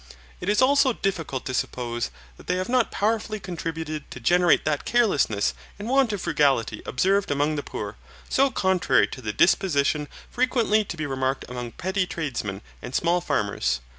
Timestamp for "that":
2.37-2.47, 4.65-4.83